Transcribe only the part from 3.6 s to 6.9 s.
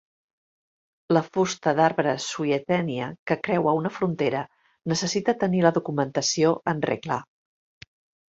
una frontera necessita tenir la documentació en